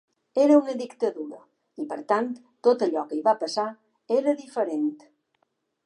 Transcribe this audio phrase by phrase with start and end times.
[0.43, 2.31] Era una dictadura i, per tant,
[2.69, 3.67] tot allò que hi va passar
[4.21, 4.91] era diferent.